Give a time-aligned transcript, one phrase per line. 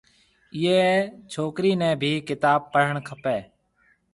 [0.55, 0.87] ايئي
[1.31, 3.37] ڇوڪري نَي ڀِي ڪتاب پڙهڻ کپيَ۔